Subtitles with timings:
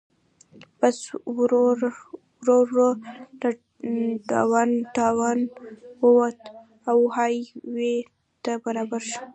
[0.79, 0.97] بس
[1.35, 1.63] ورو
[2.49, 2.89] ورو
[3.41, 3.51] له
[4.29, 5.39] ډاون ټاون
[6.03, 6.39] ووت
[6.89, 7.35] او های
[7.75, 7.95] وې
[8.43, 9.23] ته برابر شو.